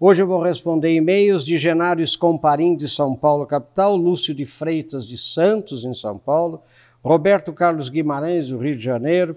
[0.00, 5.08] Hoje eu vou responder e-mails de Genário Escomparim, de São Paulo, capital, Lúcio de Freitas,
[5.08, 6.62] de Santos, em São Paulo,
[7.02, 9.36] Roberto Carlos Guimarães, do Rio de Janeiro,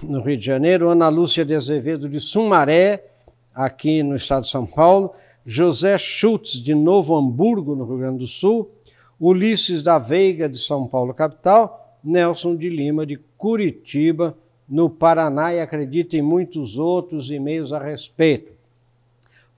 [0.00, 3.04] no Rio de Janeiro, Ana Lúcia de Azevedo, de Sumaré,
[3.52, 5.12] aqui no estado de São Paulo,
[5.44, 8.70] José Schultz, de Novo Hamburgo, no Rio Grande do Sul,
[9.18, 14.38] Ulisses da Veiga, de São Paulo, capital, Nelson de Lima, de Curitiba,
[14.68, 18.59] no Paraná, e acredito em muitos outros e-mails a respeito.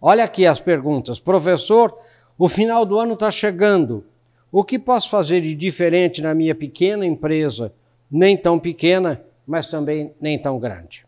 [0.05, 1.21] Olha aqui as perguntas.
[1.21, 1.97] Professor,
[2.37, 4.05] o final do ano está chegando.
[4.51, 7.73] O que posso fazer de diferente na minha pequena empresa,
[8.11, 11.07] nem tão pequena, mas também nem tão grande?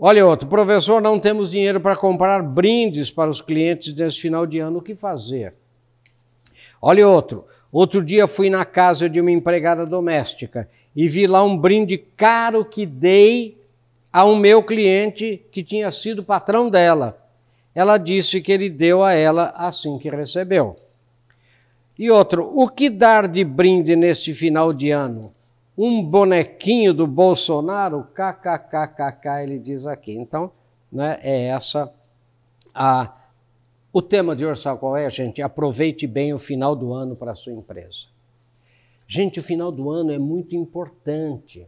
[0.00, 4.58] Olha outro, professor, não temos dinheiro para comprar brindes para os clientes nesse final de
[4.58, 5.52] ano, o que fazer?
[6.80, 11.58] Olha outro, outro dia fui na casa de uma empregada doméstica e vi lá um
[11.58, 13.58] brinde caro que dei
[14.10, 17.17] a um meu cliente que tinha sido patrão dela.
[17.78, 20.74] Ela disse que ele deu a ela assim que recebeu.
[21.96, 25.32] E outro, o que dar de brinde neste final de ano?
[25.76, 28.02] Um bonequinho do Bolsonaro?
[28.12, 30.12] KKKKK, ele diz aqui.
[30.12, 30.50] Então,
[30.90, 31.94] né, é essa
[32.74, 33.14] a.
[33.92, 35.40] O tema de hoje, qual é, gente?
[35.40, 38.06] Aproveite bem o final do ano para a sua empresa.
[39.06, 41.64] Gente, o final do ano é muito importante,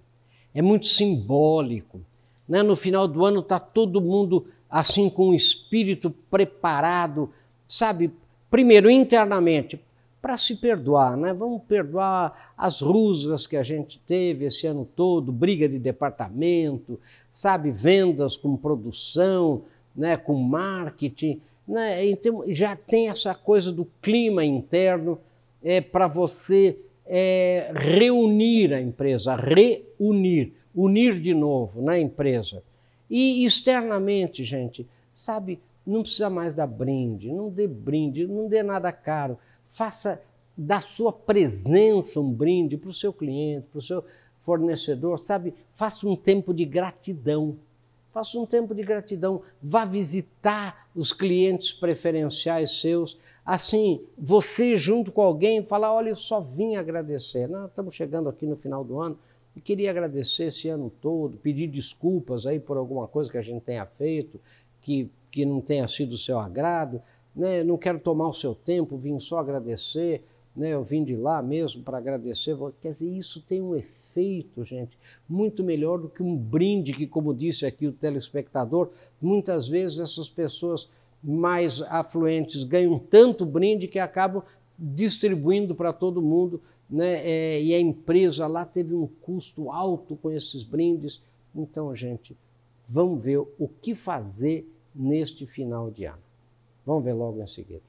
[0.52, 2.00] é muito simbólico.
[2.48, 2.64] Né?
[2.64, 7.30] No final do ano está todo mundo assim com o espírito preparado,
[7.66, 8.12] sabe?
[8.50, 9.80] Primeiro, internamente,
[10.20, 11.32] para se perdoar, né?
[11.32, 17.00] Vamos perdoar as rusgas que a gente teve esse ano todo, briga de departamento,
[17.32, 19.62] sabe, vendas com produção,
[19.96, 22.06] né, com marketing, né?
[22.06, 25.18] Então já tem essa coisa do clima interno
[25.62, 32.62] é para você é, reunir a empresa, reunir, unir de novo na empresa.
[33.10, 38.92] E externamente, gente, sabe, não precisa mais dar brinde, não dê brinde, não dê nada
[38.92, 39.36] caro
[39.70, 40.20] faça
[40.56, 44.04] da sua presença um brinde para o seu cliente, para o seu
[44.38, 45.54] fornecedor, sabe?
[45.72, 47.56] Faça um tempo de gratidão.
[48.12, 49.42] Faça um tempo de gratidão.
[49.62, 53.18] Vá visitar os clientes preferenciais seus.
[53.46, 57.48] Assim, você junto com alguém, falar: olha, eu só vim agradecer.
[57.48, 59.16] Não, estamos chegando aqui no final do ano
[59.60, 63.60] e queria agradecer esse ano todo, pedir desculpas aí por alguma coisa que a gente
[63.60, 64.40] tenha feito,
[64.80, 67.02] que, que não tenha sido do seu agrado
[67.34, 67.62] né?
[67.62, 70.70] não quero tomar o seu tempo, vim só agradecer, né?
[70.70, 72.56] eu vim de lá mesmo para agradecer.
[72.80, 77.34] Quer dizer, isso tem um efeito, gente, muito melhor do que um brinde que, como
[77.34, 80.88] disse aqui o telespectador, muitas vezes essas pessoas
[81.22, 84.42] mais afluentes ganham tanto brinde que acabam
[84.78, 87.20] distribuindo para todo mundo, né?
[87.22, 91.22] É, e a empresa lá teve um custo alto com esses brindes.
[91.54, 92.36] Então, gente,
[92.86, 96.22] vamos ver o que fazer neste final de ano.
[96.84, 97.82] Vamos ver logo em seguida.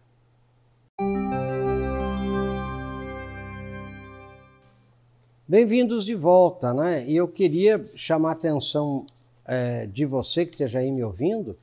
[5.48, 7.06] Bem-vindos de volta, né?
[7.06, 9.06] E eu queria chamar a atenção
[9.46, 11.58] é, de você que esteja aí me ouvindo,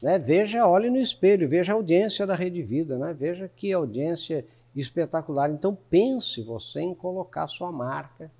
[0.00, 0.18] né?
[0.18, 3.12] Veja, olhe no espelho, veja a audiência da Rede Vida, né?
[3.12, 5.50] Veja que audiência espetacular.
[5.50, 8.30] Então pense você em colocar sua marca,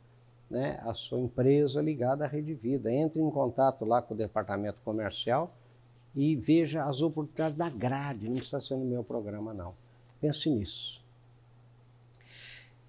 [0.51, 0.81] né?
[0.85, 2.93] A sua empresa ligada à Rede Vida.
[2.93, 5.55] Entre em contato lá com o departamento comercial
[6.15, 9.75] e veja as oportunidades da grade, não precisa ser no meu programa, não.
[10.21, 11.03] Pense nisso.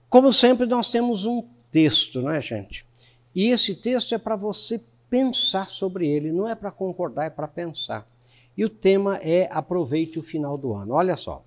[0.09, 2.85] Como sempre, nós temos um texto, não é, gente?
[3.33, 7.47] E esse texto é para você pensar sobre ele, não é para concordar, é para
[7.47, 8.07] pensar.
[8.55, 10.93] E o tema é aproveite o final do ano.
[10.93, 11.43] Olha só.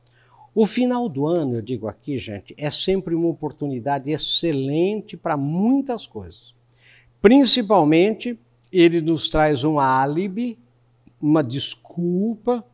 [0.61, 6.05] O final do ano, eu digo aqui, gente, é sempre uma oportunidade excelente para muitas
[6.05, 6.53] coisas.
[7.23, 8.37] Principalmente,
[8.73, 10.59] ele nos traz um álibi
[11.23, 12.65] uma desculpa,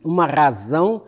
[0.00, 1.02] uma razão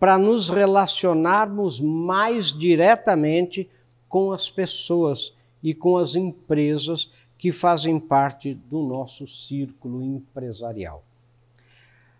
[0.00, 3.70] para nos relacionarmos mais diretamente
[4.08, 5.32] com as pessoas
[5.62, 7.08] e com as empresas
[7.38, 11.04] que fazem parte do nosso círculo empresarial.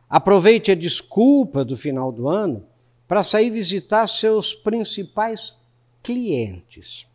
[0.09, 2.65] Aproveite a desculpa do final do ano
[3.07, 5.57] para sair visitar seus principais
[6.03, 7.07] clientes.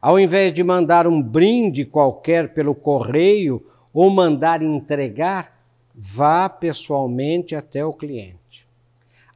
[0.00, 5.64] Ao invés de mandar um brinde qualquer pelo correio ou mandar entregar,
[5.94, 8.66] vá pessoalmente até o cliente.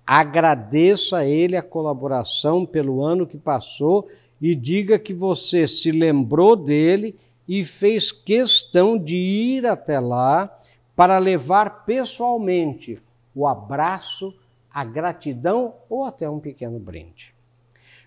[0.07, 4.09] Agradeça a ele a colaboração pelo ano que passou
[4.41, 7.15] e diga que você se lembrou dele
[7.47, 10.59] e fez questão de ir até lá
[10.95, 13.01] para levar pessoalmente
[13.35, 14.35] o abraço,
[14.79, 17.35] a gratidão ou até um pequeno brinde.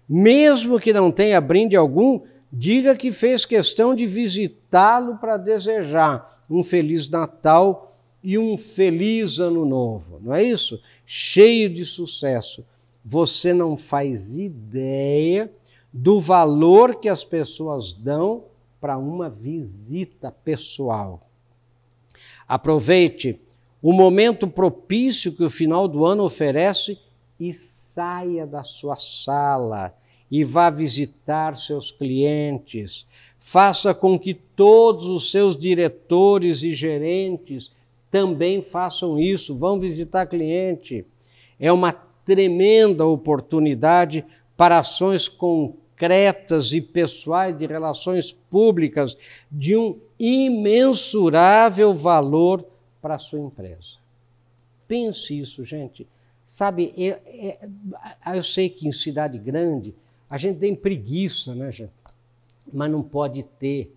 [0.08, 6.64] Mesmo que não tenha brinde algum, diga que fez questão de visitá-lo para desejar um
[6.64, 10.82] feliz Natal e um feliz ano novo, não é isso?
[11.06, 12.66] Cheio de sucesso.
[13.04, 15.52] Você não faz ideia
[15.92, 18.46] do valor que as pessoas dão
[18.80, 21.30] para uma visita pessoal.
[22.48, 23.42] Aproveite
[23.82, 27.00] o momento propício que o final do ano oferece
[27.40, 29.94] e saia da sua sala
[30.30, 33.06] e vá visitar seus clientes.
[33.38, 37.72] Faça com que todos os seus diretores e gerentes
[38.10, 41.06] também façam isso, vão visitar cliente.
[41.60, 44.24] É uma tremenda oportunidade
[44.56, 49.18] para ações concretas e pessoais de relações públicas
[49.52, 52.66] de um imensurável valor
[53.02, 53.98] para a sua empresa.
[54.88, 56.08] Pense isso, gente.
[56.46, 59.96] Sabe, eu, eu, eu sei que em cidade grande
[60.30, 61.92] a gente tem preguiça, né, gente?
[62.72, 63.96] Mas não pode ter.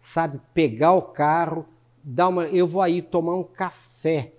[0.00, 1.66] Sabe, pegar o carro,
[2.02, 2.44] dar uma.
[2.46, 4.32] Eu vou aí tomar um café,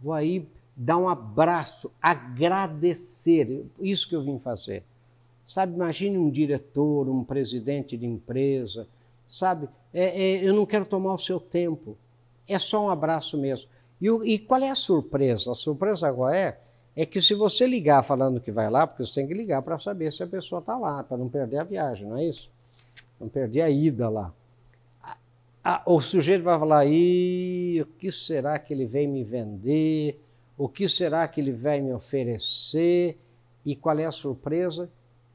[0.00, 3.64] vou aí dar um abraço, agradecer.
[3.80, 4.84] Isso que eu vim fazer.
[5.44, 8.86] Sabe, imagine um diretor, um presidente de empresa,
[9.26, 9.68] sabe?
[9.94, 11.96] É, é, eu não quero tomar o seu tempo.
[12.48, 13.68] É só um abraço mesmo.
[14.00, 15.52] E, e qual é a surpresa?
[15.52, 16.58] A surpresa agora é,
[16.94, 19.78] é que se você ligar falando que vai lá, porque você tem que ligar para
[19.78, 22.50] saber se a pessoa está lá, para não perder a viagem, não é isso?
[23.20, 24.32] Não perder a ida lá.
[25.84, 30.22] O sujeito vai falar, e o que será que ele vem me vender?
[30.56, 33.18] O que será que ele vai me oferecer?
[33.64, 34.88] E qual é a surpresa?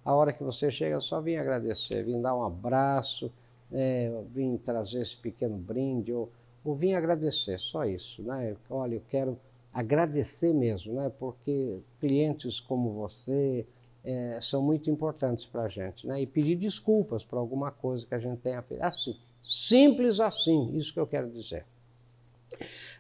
[0.06, 3.30] A hora que você chega, só vim agradecer, vim dar um abraço,
[3.72, 6.32] é, vim trazer esse pequeno brinde, ou
[6.64, 8.22] ou vim agradecer, só isso.
[8.24, 8.56] Né?
[8.70, 9.40] Olha, eu quero
[9.74, 11.12] agradecer mesmo, né?
[11.18, 13.66] porque clientes como você
[14.04, 16.06] é, são muito importantes para a gente.
[16.08, 16.22] Né?
[16.22, 18.82] E pedir desculpas por alguma coisa que a gente tenha feito.
[18.84, 21.66] Assim, simples assim, isso que eu quero dizer.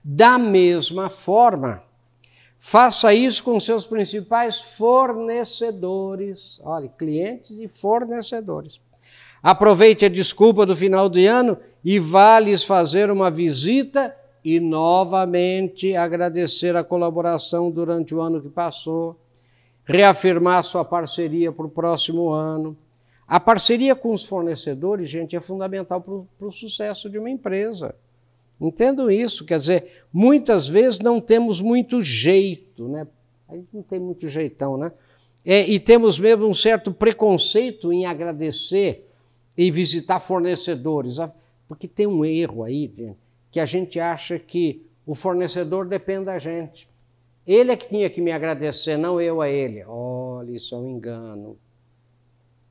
[0.03, 1.83] Da mesma forma,
[2.57, 6.59] faça isso com seus principais fornecedores.
[6.63, 8.79] Olha, clientes e fornecedores.
[9.41, 16.75] Aproveite a desculpa do final de ano e vá-lhes fazer uma visita e novamente agradecer
[16.75, 19.19] a colaboração durante o ano que passou,
[19.83, 22.77] reafirmar sua parceria para o próximo ano.
[23.27, 27.95] A parceria com os fornecedores, gente, é fundamental para o sucesso de uma empresa.
[28.59, 33.07] Entendam isso, quer dizer, muitas vezes não temos muito jeito, né?
[33.49, 34.91] A gente não tem muito jeitão, né?
[35.43, 39.10] É, e temos mesmo um certo preconceito em agradecer
[39.57, 41.17] e visitar fornecedores.
[41.67, 42.91] Porque tem um erro aí,
[43.51, 46.89] que a gente acha que o fornecedor depende da gente.
[47.45, 49.83] Ele é que tinha que me agradecer, não eu a ele.
[49.85, 51.57] Olha, isso é um engano.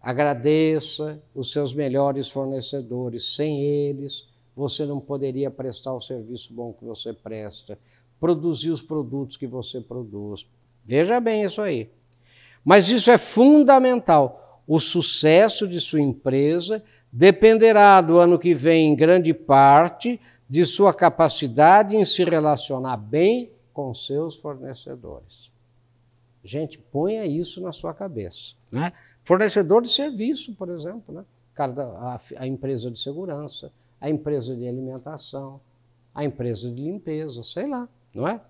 [0.00, 3.34] Agradeça os seus melhores fornecedores.
[3.34, 7.78] Sem eles, você não poderia prestar o serviço bom que você presta,
[8.18, 10.46] produzir os produtos que você produz.
[10.84, 11.90] Veja bem isso aí.
[12.64, 14.49] Mas isso é fundamental.
[14.70, 16.80] O sucesso de sua empresa
[17.10, 23.50] dependerá do ano que vem, em grande parte, de sua capacidade em se relacionar bem
[23.72, 25.50] com seus fornecedores.
[26.44, 28.54] Gente, ponha isso na sua cabeça.
[28.70, 28.92] Né?
[29.24, 31.24] Fornecedor de serviço, por exemplo, né?
[32.36, 35.60] a, empresa de segurança, a empresa de alimentação,
[36.14, 38.40] a empresa de limpeza, sei lá, não é?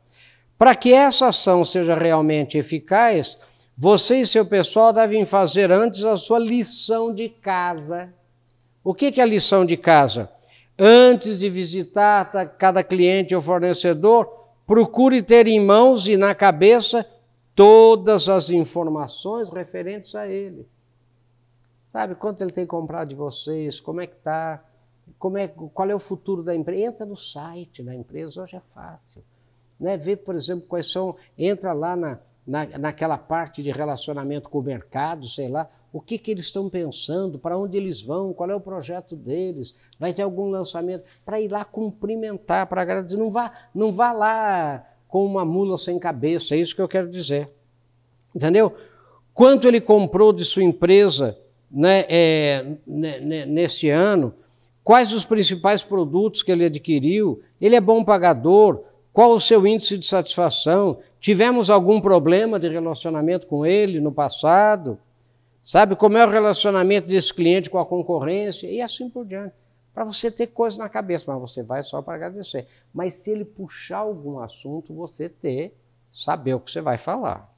[0.58, 3.38] Para que essa ação seja realmente eficaz,
[3.82, 8.12] você e seu pessoal devem fazer antes a sua lição de casa.
[8.84, 10.30] O que é a lição de casa?
[10.78, 12.26] Antes de visitar
[12.58, 17.06] cada cliente ou fornecedor, procure ter em mãos e na cabeça
[17.54, 20.68] todas as informações referentes a ele.
[21.90, 23.80] Sabe quanto ele tem comprado de vocês?
[23.80, 24.62] Como é que está?
[25.18, 26.82] Como é, qual é o futuro da empresa?
[26.82, 29.24] Entra no site da empresa, hoje é fácil.
[29.80, 29.96] Né?
[29.96, 31.16] Vê, por exemplo, quais são.
[31.38, 36.18] Entra lá na, na, naquela parte de relacionamento com o mercado, sei lá, o que,
[36.18, 40.22] que eles estão pensando, para onde eles vão, qual é o projeto deles, vai ter
[40.22, 43.16] algum lançamento, para ir lá cumprimentar, para agradecer.
[43.16, 47.10] Não vá, não vá lá com uma mula sem cabeça, é isso que eu quero
[47.10, 47.50] dizer.
[48.34, 48.74] Entendeu?
[49.34, 51.36] Quanto ele comprou de sua empresa
[51.70, 54.32] né, é, nesse ano,
[54.84, 59.98] quais os principais produtos que ele adquiriu, ele é bom pagador, qual o seu índice
[59.98, 64.98] de satisfação, Tivemos algum problema de relacionamento com ele no passado?
[65.62, 68.66] Sabe como é o relacionamento desse cliente com a concorrência?
[68.66, 69.54] E assim por diante.
[69.92, 72.66] Para você ter coisa na cabeça, mas você vai só para agradecer.
[72.94, 75.76] Mas se ele puxar algum assunto, você ter,
[76.10, 77.52] saber o que você vai falar.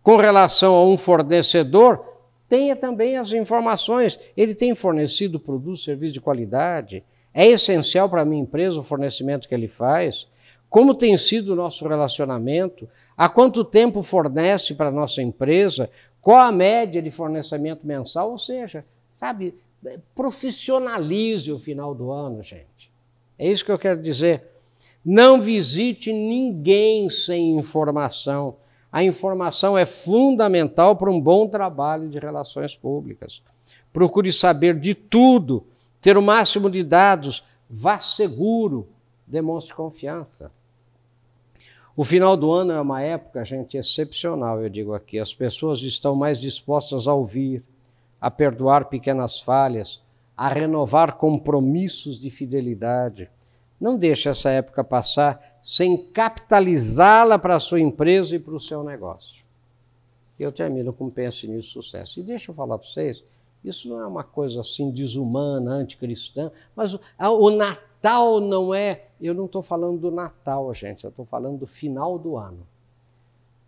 [0.00, 2.04] Com relação a um fornecedor,
[2.48, 4.20] tenha também as informações.
[4.36, 7.02] Ele tem fornecido produto, serviço de qualidade.
[7.34, 10.28] É essencial para a minha empresa o fornecimento que ele faz.
[10.76, 15.88] Como tem sido o nosso relacionamento, há quanto tempo fornece para a nossa empresa,
[16.20, 19.54] qual a média de fornecimento mensal, ou seja, sabe,
[20.14, 22.92] profissionalize o final do ano, gente.
[23.38, 24.48] É isso que eu quero dizer.
[25.02, 28.56] Não visite ninguém sem informação.
[28.92, 33.42] A informação é fundamental para um bom trabalho de relações públicas.
[33.94, 35.64] Procure saber de tudo,
[36.02, 38.86] ter o máximo de dados, vá seguro,
[39.26, 40.54] demonstre confiança.
[41.96, 45.18] O final do ano é uma época, gente, excepcional, eu digo aqui.
[45.18, 47.64] As pessoas estão mais dispostas a ouvir,
[48.20, 50.02] a perdoar pequenas falhas,
[50.36, 53.30] a renovar compromissos de fidelidade.
[53.80, 58.84] Não deixe essa época passar sem capitalizá-la para a sua empresa e para o seu
[58.84, 59.42] negócio.
[60.38, 62.20] Eu termino com Pense Nisso Sucesso.
[62.20, 63.24] E deixa eu falar para vocês,
[63.64, 67.86] isso não é uma coisa assim desumana, anticristã, mas o, o Natal
[68.40, 69.06] não é.
[69.20, 72.66] Eu não estou falando do Natal, gente, eu estou falando do final do ano.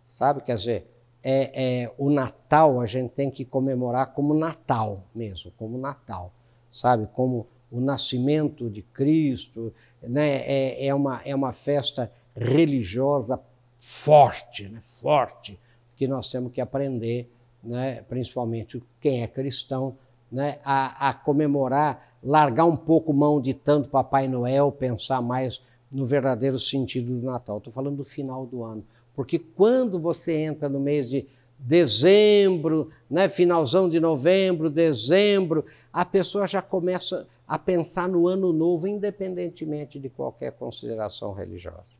[0.05, 0.41] Sabe?
[0.41, 0.87] Quer dizer,
[1.23, 6.31] é, é, o Natal a gente tem que comemorar como Natal mesmo, como Natal,
[6.71, 7.07] sabe?
[7.13, 10.37] Como o nascimento de Cristo, né?
[10.37, 13.39] é, é, uma, é uma festa religiosa
[13.79, 14.79] forte, né?
[15.01, 15.59] forte,
[15.95, 17.29] que nós temos que aprender
[17.63, 19.97] né, principalmente quem é cristão,
[20.31, 25.61] né, a, a, comemorar, largar um pouco mão de tanto Papai Noel, pensar mais
[25.91, 27.57] no verdadeiro sentido do Natal.
[27.57, 28.83] Estou falando do final do ano.
[29.15, 31.25] Porque quando você entra no mês de
[31.57, 38.87] dezembro, né, finalzão de novembro, dezembro, a pessoa já começa a pensar no ano novo,
[38.87, 41.95] independentemente de qualquer consideração religiosa.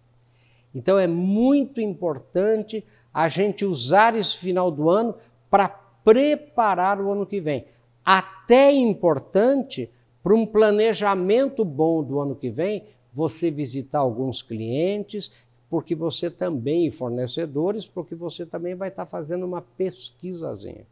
[0.74, 5.16] Então é muito importante a gente usar esse final do ano
[5.50, 7.66] para preparar o ano que vem.
[8.06, 9.92] Até importante
[10.30, 15.32] para um planejamento bom do ano que vem, você visitar alguns clientes,
[15.68, 20.86] porque você também, e fornecedores, porque você também vai estar fazendo uma pesquisazinha.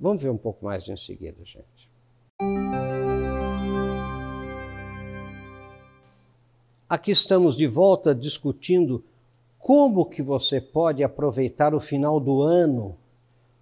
[0.00, 1.90] Vamos ver um pouco mais em seguida, gente.
[6.88, 9.04] Aqui estamos de volta discutindo
[9.58, 12.96] como que você pode aproveitar o final do ano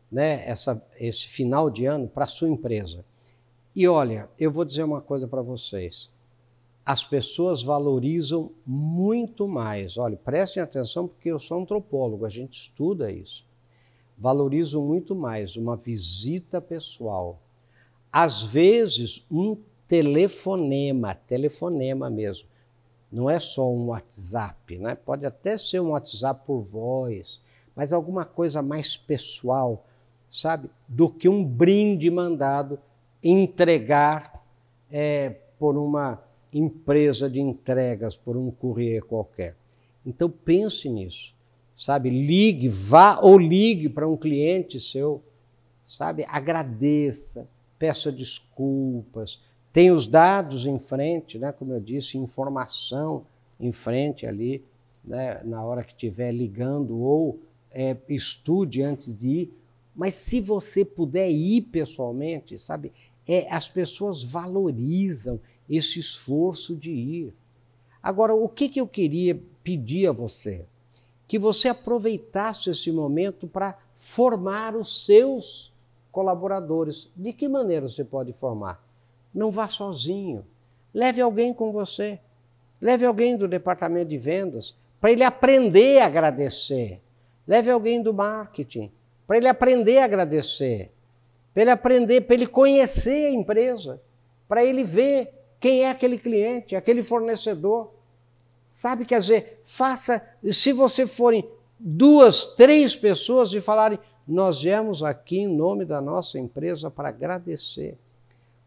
[0.08, 3.04] né, essa, esse final de ano para a sua empresa.
[3.74, 6.10] E olha, eu vou dizer uma coisa para vocês.
[6.86, 9.96] As pessoas valorizam muito mais.
[9.96, 13.44] Olha, prestem atenção porque eu sou antropólogo, a gente estuda isso.
[14.16, 17.40] Valorizam muito mais uma visita pessoal.
[18.12, 19.56] Às vezes, um
[19.88, 22.48] telefonema, telefonema mesmo.
[23.10, 24.94] Não é só um WhatsApp, né?
[24.94, 27.40] Pode até ser um WhatsApp por voz,
[27.74, 29.84] mas alguma coisa mais pessoal
[30.34, 32.78] sabe, do que um brinde mandado
[33.24, 34.44] entregar
[34.90, 39.56] é, por uma empresa de entregas, por um courier qualquer.
[40.04, 41.34] Então pense nisso,
[41.74, 42.10] sabe?
[42.10, 45.22] Ligue, vá ou ligue para um cliente seu,
[45.86, 46.24] sabe?
[46.28, 51.50] Agradeça, peça desculpas, tenha os dados em frente, né?
[51.50, 53.24] Como eu disse, informação
[53.58, 54.62] em frente ali,
[55.02, 55.40] né?
[55.44, 57.40] Na hora que estiver ligando ou
[57.72, 59.64] é, estude antes de ir
[59.94, 62.92] mas se você puder ir pessoalmente, sabe,
[63.26, 67.34] é, as pessoas valorizam esse esforço de ir.
[68.02, 70.66] Agora, o que, que eu queria pedir a você?
[71.26, 75.72] Que você aproveitasse esse momento para formar os seus
[76.12, 77.10] colaboradores.
[77.16, 78.82] De que maneira você pode formar?
[79.34, 80.44] Não vá sozinho.
[80.92, 82.20] Leve alguém com você.
[82.80, 87.00] Leve alguém do departamento de vendas para ele aprender a agradecer.
[87.46, 88.92] Leve alguém do marketing
[89.26, 90.92] para ele aprender a agradecer,
[91.54, 94.02] para ele aprender, para ele conhecer a empresa,
[94.48, 97.94] para ele ver quem é aquele cliente, aquele fornecedor.
[98.68, 100.20] Sabe, quer dizer, faça,
[100.50, 106.40] se você forem duas, três pessoas e falarem, nós viemos aqui em nome da nossa
[106.40, 107.96] empresa para agradecer.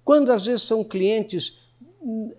[0.06, 1.60] Quando às vezes são clientes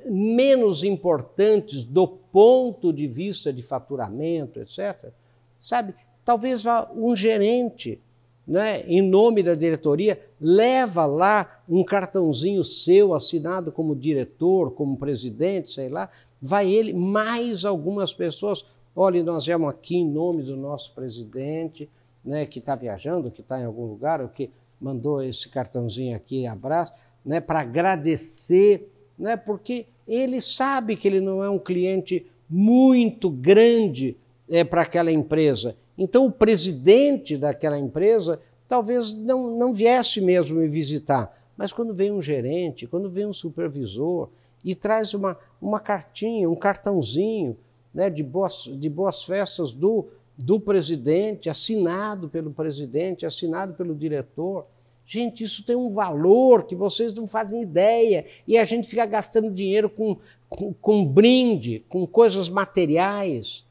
[0.07, 5.11] menos importantes do ponto de vista de faturamento, etc.,
[5.59, 6.65] sabe, talvez
[6.95, 8.01] um gerente
[8.49, 15.71] né, em nome da diretoria, leva lá um cartãozinho seu assinado como diretor, como presidente,
[15.71, 16.09] sei lá,
[16.41, 18.65] vai ele, mais algumas pessoas.
[18.97, 21.91] Olha, nós viemos aqui em nome do nosso presidente,
[22.25, 24.51] né, que está viajando, que está em algum lugar, ou que
[24.81, 31.45] mandou esse cartãozinho aqui, abraço, né, para agradecer, né, porque ele sabe que ele não
[31.45, 34.17] é um cliente muito grande
[34.49, 40.69] é, para aquela empresa então, o presidente daquela empresa talvez não, não viesse mesmo me
[40.69, 44.29] visitar, mas quando vem um gerente, quando vem um supervisor
[44.65, 47.57] e traz uma, uma cartinha, um cartãozinho,
[47.93, 54.67] né, de, boas, de boas festas do, do presidente, assinado pelo presidente, assinado pelo diretor.
[55.05, 58.27] Gente, isso tem um valor que vocês não fazem ideia.
[58.47, 63.65] E a gente fica gastando dinheiro com, com, com brinde, com coisas materiais.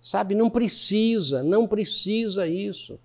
[0.00, 0.34] Sabe?
[0.34, 2.98] Não precisa, não precisa isso.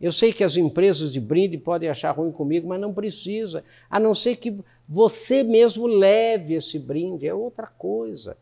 [0.00, 3.62] Eu sei que as empresas de brinde podem achar ruim comigo, mas não precisa.
[3.88, 8.36] A não ser que você mesmo leve esse brinde, é outra coisa.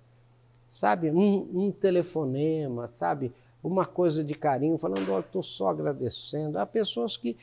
[0.71, 1.11] Sabe?
[1.11, 3.33] Um, um telefonema, sabe?
[3.63, 6.59] Uma coisa de carinho, falando, olha, estou só agradecendo.
[6.59, 7.37] Há pessoas que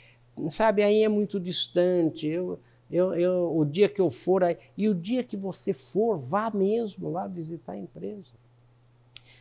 [0.47, 2.25] sabe, aí é muito distante.
[2.25, 2.57] Eu,
[2.89, 6.49] eu, eu, o dia que eu for, aí, e o dia que você for, vá
[6.49, 8.31] mesmo lá visitar a empresa.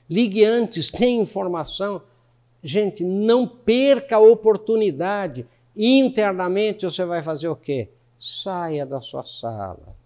[0.09, 2.03] Ligue antes, tem informação.
[2.63, 5.47] Gente, não perca a oportunidade.
[5.77, 7.89] Internamente você vai fazer o quê?
[8.19, 9.97] Saia da sua sala.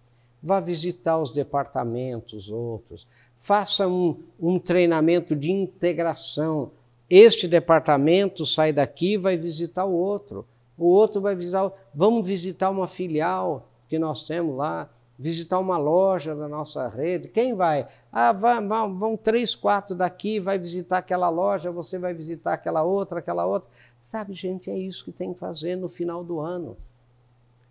[0.41, 3.07] Vá visitar os departamentos outros.
[3.37, 6.71] Faça um, um treinamento de integração.
[7.09, 10.45] Este departamento sai daqui e vai visitar o outro
[10.79, 16.33] o outro vai visitar, vamos visitar uma filial que nós temos lá, visitar uma loja
[16.33, 17.27] da nossa rede.
[17.27, 17.85] Quem vai?
[18.09, 22.83] Ah, vão, vão, vão três, quatro daqui, vai visitar aquela loja, você vai visitar aquela
[22.83, 23.69] outra, aquela outra.
[24.01, 26.77] Sabe, gente, é isso que tem que fazer no final do ano.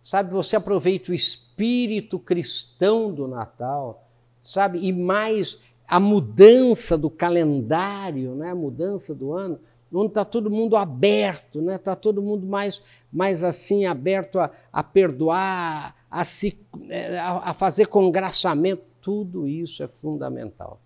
[0.02, 4.04] Sabe, você aproveita o espírito cristão do Natal,
[4.40, 9.58] sabe, e mais a mudança do calendário, né, a mudança do ano,
[9.92, 11.76] onde está todo mundo aberto, né?
[11.76, 17.86] Está todo mundo mais, mais assim aberto a, a perdoar, a, se, é, a, fazer
[17.86, 18.82] congraçamento.
[19.00, 20.80] Tudo isso é fundamental.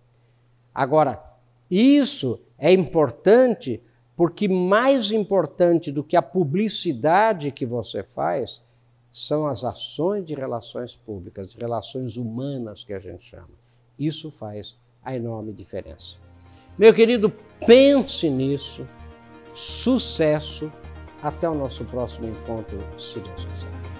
[0.73, 1.23] Agora,
[1.69, 3.81] isso é importante
[4.15, 8.61] porque mais importante do que a publicidade que você faz
[9.11, 13.49] são as ações de relações públicas, de relações humanas que a gente chama.
[13.97, 16.17] Isso faz a enorme diferença.
[16.77, 17.31] Meu querido,
[17.65, 18.87] pense nisso.
[19.53, 20.71] Sucesso.
[21.21, 23.92] Até o nosso próximo encontro, se Deus quiser.